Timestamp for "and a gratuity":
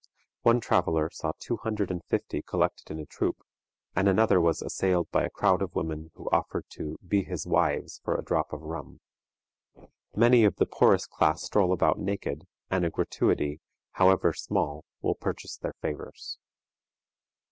12.67-13.61